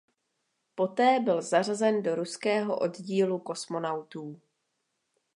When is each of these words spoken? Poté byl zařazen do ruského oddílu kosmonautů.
Poté 0.75 1.19
byl 1.19 1.41
zařazen 1.41 2.03
do 2.03 2.15
ruského 2.15 2.77
oddílu 2.79 3.39
kosmonautů. 3.39 4.41